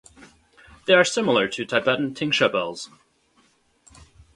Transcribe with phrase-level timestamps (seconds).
[0.87, 2.89] They are similar to Tibetan tingsha bells.